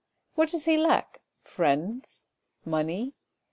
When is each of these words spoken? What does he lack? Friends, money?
What 0.33 0.49
does 0.49 0.65
he 0.65 0.77
lack? 0.77 1.21
Friends, 1.43 2.25
money? 2.65 3.13